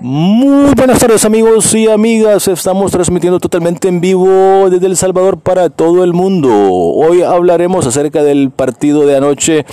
Muy 0.00 0.74
buenas 0.74 0.98
tardes 0.98 1.24
amigos 1.24 1.74
y 1.74 1.88
amigas, 1.88 2.48
estamos 2.48 2.92
transmitiendo 2.92 3.40
totalmente 3.40 3.88
en 3.88 4.00
vivo 4.00 4.68
desde 4.70 4.86
El 4.86 4.96
Salvador 4.96 5.38
para 5.38 5.70
todo 5.70 6.04
el 6.04 6.12
mundo. 6.12 6.50
Hoy 6.50 7.22
hablaremos 7.22 7.86
acerca 7.86 8.22
del 8.22 8.50
partido 8.50 9.06
de 9.06 9.16
anoche 9.16 9.64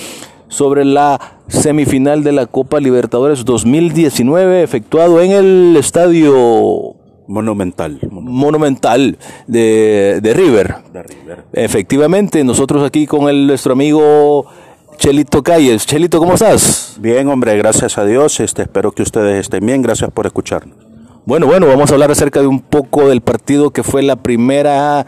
sobre 0.48 0.84
la 0.84 1.20
semifinal 1.48 2.24
de 2.24 2.32
la 2.32 2.46
Copa 2.46 2.80
Libertadores 2.80 3.44
2019 3.44 4.62
efectuado 4.62 5.20
en 5.20 5.32
el 5.32 5.76
estadio 5.76 6.96
Monumental. 7.26 7.98
Monumental 8.10 9.18
de, 9.46 10.20
de, 10.22 10.34
River. 10.34 10.76
De 10.92 11.02
River. 11.02 11.44
Efectivamente, 11.52 12.44
nosotros 12.44 12.84
aquí 12.84 13.06
con 13.06 13.28
el, 13.28 13.46
nuestro 13.46 13.72
amigo 13.72 14.46
Chelito 15.02 15.42
Calles. 15.42 15.84
Chelito, 15.84 16.20
¿cómo 16.20 16.34
estás? 16.34 16.94
Bien, 17.00 17.26
hombre, 17.26 17.56
gracias 17.56 17.98
a 17.98 18.04
Dios. 18.04 18.38
Este, 18.38 18.62
espero 18.62 18.92
que 18.92 19.02
ustedes 19.02 19.40
estén 19.40 19.66
bien. 19.66 19.82
Gracias 19.82 20.08
por 20.12 20.26
escucharnos. 20.26 20.76
Bueno, 21.24 21.46
bueno, 21.48 21.66
vamos 21.66 21.90
a 21.90 21.94
hablar 21.94 22.12
acerca 22.12 22.40
de 22.40 22.46
un 22.46 22.60
poco 22.60 23.08
del 23.08 23.20
partido 23.20 23.70
que 23.70 23.82
fue 23.82 24.04
la 24.04 24.14
primera 24.14 25.06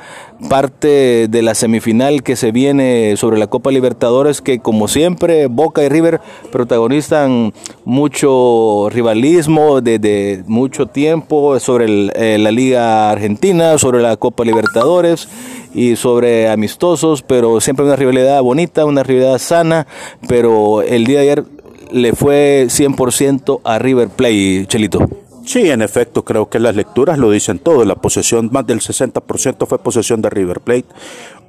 parte 0.48 1.28
de 1.28 1.42
la 1.42 1.54
semifinal 1.54 2.24
que 2.24 2.34
se 2.34 2.50
viene 2.50 3.16
sobre 3.16 3.38
la 3.38 3.46
Copa 3.46 3.70
Libertadores, 3.70 4.40
que 4.40 4.58
como 4.58 4.88
siempre 4.88 5.46
Boca 5.46 5.84
y 5.84 5.88
River 5.88 6.20
protagonizan 6.50 7.52
mucho 7.84 8.88
rivalismo 8.90 9.80
desde 9.80 10.42
mucho 10.48 10.86
tiempo 10.86 11.58
sobre 11.60 11.84
el, 11.84 12.12
eh, 12.16 12.38
la 12.40 12.50
Liga 12.50 13.10
Argentina, 13.10 13.78
sobre 13.78 14.02
la 14.02 14.16
Copa 14.16 14.44
Libertadores 14.44 15.28
y 15.74 15.96
sobre 15.96 16.48
amistosos, 16.48 17.22
pero 17.22 17.60
siempre 17.60 17.84
una 17.84 17.96
rivalidad 17.96 18.40
bonita, 18.42 18.84
una 18.84 19.02
rivalidad 19.02 19.38
sana, 19.38 19.86
pero 20.28 20.82
el 20.82 21.04
día 21.04 21.18
de 21.20 21.30
ayer 21.30 21.44
le 21.90 22.14
fue 22.14 22.66
100% 22.68 23.60
a 23.64 23.78
River 23.78 24.08
Play, 24.08 24.66
Chelito. 24.66 25.06
Sí, 25.44 25.70
en 25.70 25.82
efecto, 25.82 26.24
creo 26.24 26.48
que 26.48 26.58
las 26.58 26.74
lecturas 26.74 27.18
lo 27.18 27.30
dicen 27.30 27.58
todo. 27.58 27.84
La 27.84 27.96
posesión, 27.96 28.48
más 28.50 28.66
del 28.66 28.80
60% 28.80 29.66
fue 29.66 29.78
posesión 29.78 30.22
de 30.22 30.30
River 30.30 30.60
Plate. 30.60 30.86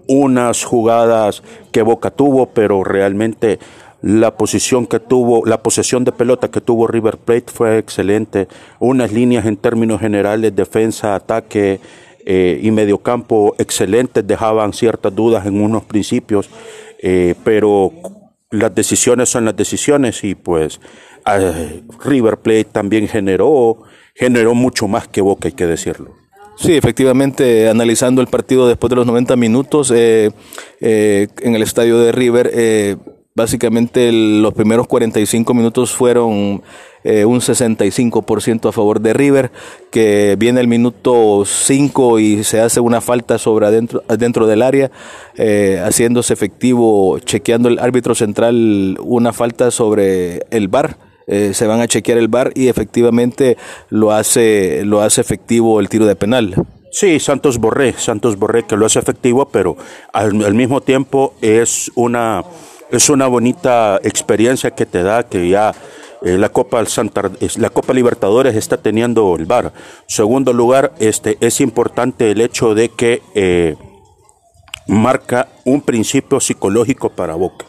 Unas 0.08 0.66
jugadas 0.66 1.42
que 1.72 1.82
Boca 1.82 2.12
tuvo, 2.12 2.48
pero 2.48 2.84
realmente 2.84 3.58
la 4.02 4.36
posición 4.36 4.86
que 4.86 5.00
tuvo, 5.00 5.46
la 5.46 5.64
posesión 5.64 6.04
de 6.04 6.12
pelota 6.12 6.52
que 6.52 6.62
tuvo 6.62 6.88
River 6.88 7.18
Plate 7.18 7.52
fue 7.52 7.78
excelente. 7.78 8.48
Unas 8.80 9.14
líneas 9.14 9.46
en 9.46 9.58
términos 9.58 10.02
generales, 10.02 10.56
defensa, 10.56 11.16
ataque 11.16 11.80
eh, 12.26 12.60
y 12.62 12.72
mediocampo 12.72 13.56
excelentes, 13.58 14.26
dejaban 14.26 14.74
ciertas 14.74 15.16
dudas 15.16 15.46
en 15.46 15.62
unos 15.62 15.86
principios, 15.86 16.50
eh, 17.02 17.36
pero 17.44 17.94
las 18.52 18.74
decisiones 18.74 19.30
son 19.30 19.46
las 19.46 19.56
decisiones 19.56 20.24
y 20.24 20.36
pues 20.36 20.80
River 22.04 22.38
Plate 22.38 22.66
también 22.66 23.08
generó, 23.08 23.84
generó 24.14 24.54
mucho 24.54 24.88
más 24.88 25.08
que 25.08 25.22
Boca, 25.22 25.48
hay 25.48 25.54
que 25.54 25.66
decirlo. 25.66 26.26
Sí, 26.58 26.74
efectivamente, 26.74 27.68
analizando 27.68 28.22
el 28.22 28.28
partido 28.28 28.68
después 28.68 28.90
de 28.90 28.96
los 28.96 29.06
90 29.06 29.36
minutos 29.36 29.92
eh, 29.94 30.32
eh, 30.80 31.28
en 31.42 31.56
el 31.56 31.62
estadio 31.62 32.00
de 32.00 32.14
River, 32.14 32.50
eh, 32.54 32.96
básicamente 33.36 34.10
los 34.12 34.54
primeros 34.54 34.88
45 34.88 35.54
minutos 35.54 35.92
fueron 35.92 36.64
eh, 37.06 37.24
un 37.24 37.40
65% 37.40 38.68
a 38.68 38.72
favor 38.74 39.00
de 39.00 39.14
River, 39.14 39.52
que 39.92 40.36
viene 40.38 40.60
el 40.60 40.68
minuto 40.68 41.46
5 41.46 42.20
y 42.20 42.44
se 42.44 42.60
hace 42.60 42.82
una 42.82 43.00
falta 43.00 43.38
sobre 43.38 43.68
adentro, 43.68 44.04
dentro 44.18 44.48
del 44.48 44.62
área, 44.62 44.92
eh, 45.38 45.82
haciéndose 45.86 46.34
efectivo, 46.34 47.20
chequeando 47.20 47.70
el 47.70 47.80
árbitro 47.80 48.14
central 48.14 48.98
una 49.02 49.32
falta 49.32 49.72
sobre 49.72 50.42
el 50.50 50.68
bar 50.68 50.98
eh, 51.28 51.54
se 51.54 51.66
van 51.66 51.82
a 51.82 51.88
chequear 51.88 52.20
el 52.20 52.28
bar 52.28 52.52
y 52.54 52.68
efectivamente 52.68 53.58
lo 53.90 54.12
hace, 54.12 54.84
lo 54.86 55.02
hace 55.02 55.22
efectivo 55.22 55.80
el 55.80 55.90
tiro 55.90 56.06
de 56.06 56.16
penal. 56.16 56.56
Sí, 56.92 57.20
Santos 57.20 57.58
Borré, 57.58 57.94
Santos 57.94 58.38
Borré 58.38 58.64
que 58.64 58.78
lo 58.78 58.86
hace 58.86 59.00
efectivo, 59.00 59.48
pero 59.50 59.76
al, 60.14 60.54
mismo 60.54 60.82
tiempo 60.82 61.34
es 61.42 61.92
una, 61.96 62.44
es 62.92 63.10
una 63.10 63.28
bonita 63.28 64.00
experiencia 64.04 64.72
que 64.72 64.86
te 64.86 65.04
da 65.04 65.24
que 65.24 65.50
ya 65.50 65.74
eh, 66.26 66.40
la 66.40 66.50
Copa 66.50 66.84
Santa, 66.88 67.32
la 67.58 67.70
Copa 67.70 67.94
Libertadores 67.94 68.56
está 68.56 68.78
teniendo 68.78 69.36
el 69.36 69.46
bar. 69.46 69.74
Segundo 70.08 70.54
lugar, 70.54 70.94
este 71.00 71.38
es 71.40 71.62
importante 71.62 72.32
el 72.32 72.42
hecho 72.42 72.74
de 72.74 72.90
que 72.90 73.22
eh, 73.36 73.76
marca 74.88 75.50
un 75.66 75.82
principio 75.82 76.40
psicológico 76.40 77.12
para 77.12 77.36
Boca. 77.36 77.68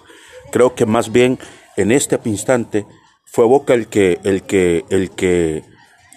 Creo 0.50 0.74
que 0.74 0.86
más 0.86 1.12
bien 1.12 1.38
en 1.76 1.92
este 1.92 2.18
instante 2.24 2.86
fue 3.26 3.44
Boca 3.44 3.74
el 3.74 3.88
que, 3.88 4.20
el 4.24 4.42
que, 4.44 4.86
el 4.88 5.10
que 5.10 5.62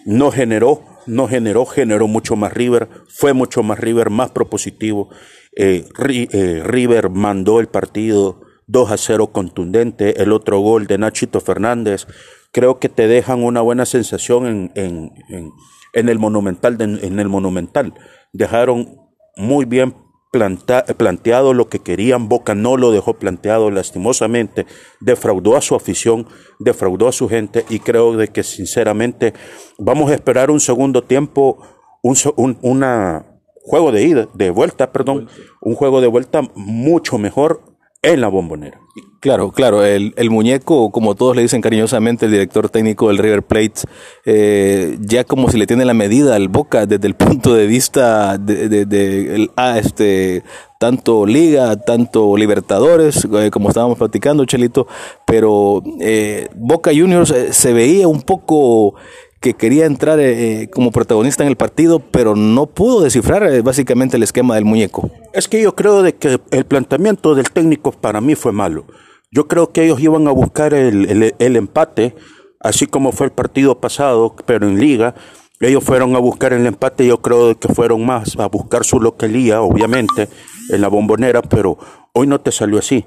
no 0.05 0.31
generó, 0.31 0.81
no 1.07 1.27
generó, 1.27 1.65
generó 1.65 2.07
mucho 2.07 2.37
más 2.37 2.53
River, 2.53 2.87
fue 3.09 3.33
mucho 3.33 3.63
más 3.63 3.79
River, 3.79 4.09
más 4.09 4.31
propositivo. 4.31 5.09
Eh, 5.57 5.85
eh, 6.31 6.61
River 6.63 7.09
mandó 7.09 7.59
el 7.59 7.67
partido 7.67 8.48
2 8.69 8.91
a 8.91 8.97
0 8.97 9.27
contundente, 9.31 10.21
el 10.21 10.31
otro 10.31 10.59
gol 10.59 10.87
de 10.87 10.97
Nachito 10.97 11.41
Fernández, 11.41 12.07
creo 12.51 12.79
que 12.79 12.87
te 12.87 13.07
dejan 13.07 13.43
una 13.43 13.61
buena 13.61 13.85
sensación 13.85 14.45
en, 14.45 14.71
en, 14.75 15.11
en, 15.93 16.09
el 16.09 16.19
Monumental, 16.19 16.77
en 16.79 17.19
el 17.19 17.29
Monumental. 17.29 17.93
Dejaron 18.31 18.97
muy 19.35 19.65
bien 19.65 19.95
planteado 20.31 21.53
lo 21.53 21.69
que 21.69 21.79
querían, 21.79 22.29
Boca 22.29 22.53
no 22.53 22.77
lo 22.77 22.91
dejó 22.91 23.15
planteado 23.15 23.71
lastimosamente, 23.71 24.67
defraudó 24.99 25.57
a 25.57 25.61
su 25.61 25.73
afición, 25.73 26.27
defraudó 26.59 27.07
a 27.07 27.11
su 27.11 27.27
gente 27.27 27.65
y 27.69 27.79
creo 27.79 28.15
de 28.15 28.27
que 28.27 28.43
sinceramente 28.43 29.33
vamos 29.79 30.11
a 30.11 30.13
esperar 30.13 30.51
un 30.51 30.59
segundo 30.59 31.03
tiempo, 31.03 31.63
un, 32.03 32.15
un 32.35 32.59
una 32.61 33.25
juego 33.63 33.91
de 33.91 34.03
ida, 34.03 34.27
de 34.33 34.51
vuelta, 34.51 34.91
perdón, 34.91 35.27
un 35.61 35.75
juego 35.75 35.99
de 36.01 36.07
vuelta 36.07 36.41
mucho 36.55 37.17
mejor 37.17 37.68
en 38.01 38.21
la 38.21 38.27
bombonera. 38.27 38.79
Claro, 39.19 39.51
claro, 39.51 39.83
el, 39.83 40.13
el, 40.15 40.29
muñeco, 40.29 40.91
como 40.91 41.13
todos 41.15 41.35
le 41.35 41.41
dicen 41.41 41.61
cariñosamente, 41.61 42.25
el 42.25 42.31
director 42.31 42.69
técnico 42.69 43.09
del 43.09 43.17
River 43.17 43.43
Plate, 43.43 43.81
eh, 44.25 44.97
ya 45.01 45.25
como 45.25 45.49
si 45.49 45.57
le 45.57 45.67
tiene 45.67 45.83
la 45.83 45.93
medida 45.93 46.35
al 46.35 46.47
Boca 46.47 46.85
desde 46.85 47.07
el 47.07 47.15
punto 47.15 47.53
de 47.53 47.67
vista 47.67 48.37
de, 48.37 48.85
de, 48.85 49.35
el, 49.35 49.51
ah, 49.57 49.77
este, 49.77 50.43
tanto 50.79 51.25
Liga, 51.25 51.75
tanto 51.75 52.37
Libertadores, 52.37 53.25
eh, 53.25 53.51
como 53.51 53.67
estábamos 53.67 53.97
platicando, 53.97 54.45
Chelito, 54.45 54.87
pero 55.25 55.83
eh, 55.99 56.47
Boca 56.55 56.91
Juniors 56.91 57.31
eh, 57.31 57.51
se 57.51 57.73
veía 57.73 58.07
un 58.07 58.21
poco 58.21 58.95
que 59.39 59.53
quería 59.53 59.85
entrar 59.85 60.19
eh, 60.19 60.69
como 60.71 60.91
protagonista 60.91 61.43
en 61.43 61.49
el 61.49 61.55
partido, 61.55 61.99
pero 61.99 62.35
no 62.35 62.65
pudo 62.65 63.01
descifrar 63.01 63.43
eh, 63.43 63.61
básicamente 63.61 64.17
el 64.17 64.23
esquema 64.23 64.55
del 64.55 64.65
muñeco. 64.65 65.09
Es 65.33 65.47
que 65.47 65.61
yo 65.61 65.75
creo 65.75 66.03
de 66.03 66.15
que 66.15 66.39
el 66.51 66.65
planteamiento 66.65 67.35
del 67.35 67.49
técnico 67.51 67.91
para 67.91 68.19
mí 68.21 68.35
fue 68.35 68.51
malo. 68.51 68.85
Yo 69.31 69.47
creo 69.47 69.71
que 69.71 69.85
ellos 69.85 70.01
iban 70.01 70.27
a 70.27 70.31
buscar 70.31 70.73
el, 70.73 71.09
el, 71.09 71.35
el 71.37 71.55
empate, 71.55 72.15
así 72.59 72.85
como 72.87 73.11
fue 73.11 73.27
el 73.27 73.31
partido 73.31 73.79
pasado, 73.79 74.35
pero 74.45 74.67
en 74.67 74.79
liga. 74.79 75.15
Ellos 75.61 75.83
fueron 75.83 76.15
a 76.15 76.19
buscar 76.19 76.53
el 76.53 76.65
empate, 76.65 77.05
yo 77.05 77.21
creo 77.21 77.57
que 77.59 77.67
fueron 77.67 78.05
más 78.05 78.37
a 78.39 78.47
buscar 78.47 78.85
su 78.85 79.01
localía, 79.01 79.61
obviamente, 79.61 80.29
en 80.69 80.81
la 80.81 80.87
bombonera, 80.87 81.41
pero 81.41 81.77
hoy 82.13 82.27
no 82.27 82.39
te 82.39 82.51
salió 82.51 82.79
así. 82.79 83.05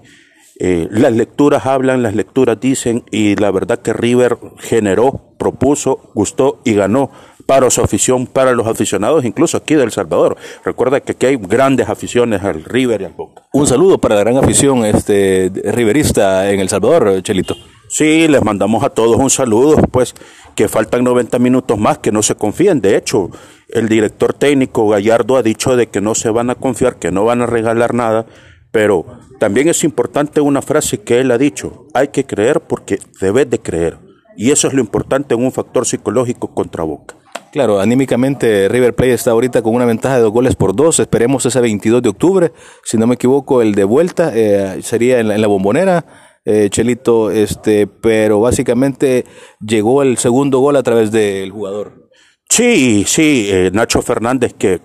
Eh, 0.60 0.86
las 0.90 1.12
lecturas 1.14 1.64
hablan, 1.64 2.02
las 2.02 2.14
lecturas 2.14 2.60
dicen, 2.60 3.04
y 3.10 3.36
la 3.36 3.50
verdad 3.50 3.80
que 3.80 3.94
River 3.94 4.36
generó, 4.58 5.31
propuso, 5.42 5.98
gustó 6.14 6.60
y 6.64 6.74
ganó 6.74 7.10
para 7.46 7.68
su 7.70 7.82
afición, 7.82 8.26
para 8.26 8.52
los 8.52 8.66
aficionados, 8.68 9.24
incluso 9.24 9.56
aquí 9.56 9.74
de 9.74 9.82
El 9.82 9.90
Salvador. 9.90 10.36
Recuerda 10.64 11.00
que 11.00 11.12
aquí 11.12 11.26
hay 11.26 11.36
grandes 11.36 11.88
aficiones 11.88 12.42
al 12.44 12.62
River 12.62 13.02
y 13.02 13.04
al 13.06 13.12
Boca. 13.12 13.42
Un 13.52 13.66
saludo 13.66 13.98
para 13.98 14.14
la 14.14 14.20
gran 14.20 14.36
afición 14.36 14.84
este, 14.84 15.50
riverista 15.64 16.50
en 16.50 16.60
El 16.60 16.68
Salvador, 16.68 17.20
Chelito. 17.22 17.56
Sí, 17.88 18.28
les 18.28 18.42
mandamos 18.42 18.84
a 18.84 18.90
todos 18.90 19.16
un 19.16 19.28
saludo, 19.28 19.76
pues 19.90 20.14
que 20.54 20.68
faltan 20.68 21.02
90 21.02 21.38
minutos 21.40 21.76
más, 21.76 21.98
que 21.98 22.12
no 22.12 22.22
se 22.22 22.36
confíen. 22.36 22.80
De 22.80 22.96
hecho, 22.96 23.30
el 23.68 23.88
director 23.88 24.32
técnico 24.32 24.88
Gallardo 24.88 25.36
ha 25.36 25.42
dicho 25.42 25.76
de 25.76 25.88
que 25.88 26.00
no 26.00 26.14
se 26.14 26.30
van 26.30 26.50
a 26.50 26.54
confiar, 26.54 26.96
que 26.96 27.10
no 27.10 27.24
van 27.24 27.42
a 27.42 27.46
regalar 27.46 27.94
nada, 27.94 28.26
pero 28.70 29.04
también 29.40 29.68
es 29.68 29.82
importante 29.82 30.40
una 30.40 30.62
frase 30.62 31.02
que 31.02 31.20
él 31.20 31.32
ha 31.32 31.38
dicho, 31.38 31.86
hay 31.94 32.08
que 32.08 32.24
creer 32.24 32.60
porque 32.60 32.98
debes 33.20 33.50
de 33.50 33.58
creer. 33.58 33.98
Y 34.36 34.50
eso 34.50 34.68
es 34.68 34.74
lo 34.74 34.80
importante 34.80 35.34
en 35.34 35.44
un 35.44 35.52
factor 35.52 35.86
psicológico 35.86 36.54
contra 36.54 36.84
Boca. 36.84 37.16
Claro, 37.52 37.80
anímicamente 37.80 38.68
River 38.68 38.94
Plate 38.94 39.12
está 39.12 39.32
ahorita 39.32 39.60
con 39.60 39.74
una 39.74 39.84
ventaja 39.84 40.16
de 40.16 40.22
dos 40.22 40.32
goles 40.32 40.56
por 40.56 40.74
dos. 40.74 40.98
Esperemos 41.00 41.44
ese 41.44 41.60
22 41.60 42.02
de 42.02 42.08
octubre. 42.08 42.52
Si 42.82 42.96
no 42.96 43.06
me 43.06 43.16
equivoco, 43.16 43.60
el 43.60 43.74
de 43.74 43.84
vuelta 43.84 44.32
eh, 44.34 44.80
sería 44.82 45.20
en 45.20 45.28
la, 45.28 45.34
en 45.34 45.42
la 45.42 45.48
bombonera. 45.48 46.06
Eh, 46.44 46.68
Chelito, 46.70 47.30
este, 47.30 47.86
pero 47.86 48.40
básicamente 48.40 49.24
llegó 49.60 50.02
el 50.02 50.16
segundo 50.16 50.58
gol 50.58 50.76
a 50.76 50.82
través 50.82 51.12
del 51.12 51.50
jugador. 51.50 52.10
Sí, 52.48 53.04
sí, 53.06 53.48
eh, 53.50 53.70
Nacho 53.72 54.02
Fernández 54.02 54.52
que, 54.54 54.80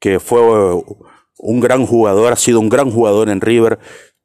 que 0.00 0.18
fue 0.18 0.40
un 1.38 1.60
gran 1.60 1.86
jugador, 1.86 2.32
ha 2.32 2.36
sido 2.36 2.60
un 2.60 2.68
gran 2.68 2.90
jugador 2.90 3.28
en 3.28 3.40
River, 3.40 3.78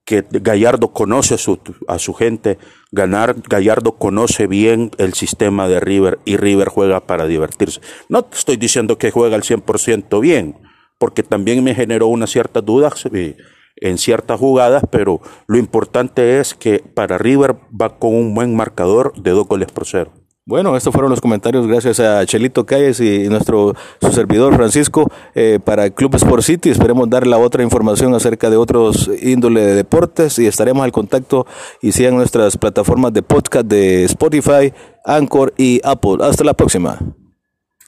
que 0.05 0.25
Gallardo 0.29 0.91
conoce 0.93 1.35
a 1.35 1.37
su, 1.37 1.59
a 1.87 1.99
su 1.99 2.13
gente, 2.13 2.57
ganar, 2.91 3.35
Gallardo 3.47 3.93
conoce 3.97 4.47
bien 4.47 4.91
el 4.97 5.13
sistema 5.13 5.67
de 5.67 5.79
River 5.79 6.19
y 6.25 6.37
River 6.37 6.69
juega 6.69 7.05
para 7.05 7.27
divertirse. 7.27 7.81
No 8.09 8.27
estoy 8.31 8.57
diciendo 8.57 8.97
que 8.97 9.11
juega 9.11 9.35
al 9.35 9.43
100% 9.43 10.19
bien, 10.19 10.57
porque 10.97 11.23
también 11.23 11.63
me 11.63 11.75
generó 11.75 12.07
unas 12.07 12.31
ciertas 12.31 12.65
dudas 12.65 13.07
eh, 13.13 13.37
en 13.77 13.97
ciertas 13.97 14.39
jugadas, 14.39 14.83
pero 14.91 15.21
lo 15.47 15.57
importante 15.57 16.39
es 16.39 16.53
que 16.53 16.79
para 16.79 17.17
River 17.17 17.55
va 17.69 17.97
con 17.97 18.13
un 18.13 18.33
buen 18.33 18.55
marcador 18.55 19.13
de 19.21 19.31
dos 19.31 19.47
goles 19.47 19.71
por 19.71 19.85
cero. 19.85 20.20
Bueno, 20.43 20.75
estos 20.75 20.91
fueron 20.91 21.11
los 21.11 21.21
comentarios 21.21 21.67
gracias 21.67 21.99
a 21.99 22.25
Chelito 22.25 22.65
Calles 22.65 22.99
y 22.99 23.29
nuestro 23.29 23.75
su 24.01 24.11
servidor 24.11 24.55
Francisco 24.55 25.07
eh, 25.35 25.59
para 25.63 25.91
Club 25.91 26.15
Sport 26.15 26.41
City. 26.41 26.71
Esperemos 26.71 27.07
dar 27.11 27.27
la 27.27 27.37
otra 27.37 27.61
información 27.61 28.15
acerca 28.15 28.49
de 28.49 28.57
otros 28.57 29.09
índole 29.21 29.61
de 29.61 29.75
deportes 29.75 30.39
y 30.39 30.47
estaremos 30.47 30.83
al 30.83 30.91
contacto 30.91 31.45
y 31.79 31.91
sigan 31.91 32.15
nuestras 32.15 32.57
plataformas 32.57 33.13
de 33.13 33.21
podcast 33.21 33.67
de 33.67 34.05
Spotify, 34.05 34.73
Anchor 35.05 35.53
y 35.57 35.79
Apple. 35.83 36.17
Hasta 36.21 36.43
la 36.43 36.55
próxima. 36.55 36.97